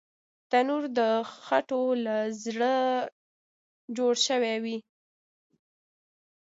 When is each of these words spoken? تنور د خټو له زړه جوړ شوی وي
تنور 0.49 0.83
د 0.97 0.99
خټو 1.43 1.81
له 2.05 2.17
زړه 2.43 2.75
جوړ 3.97 4.13
شوی 4.27 4.55
وي 4.63 4.77